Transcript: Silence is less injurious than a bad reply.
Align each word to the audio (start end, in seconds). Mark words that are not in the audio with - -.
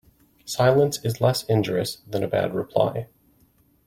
Silence 0.45 0.97
is 1.05 1.21
less 1.21 1.43
injurious 1.43 1.97
than 2.09 2.23
a 2.23 2.27
bad 2.27 2.55
reply. 2.55 3.05